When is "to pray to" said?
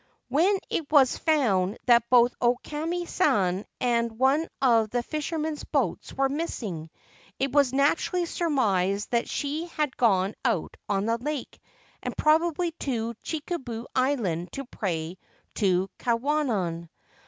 14.53-15.87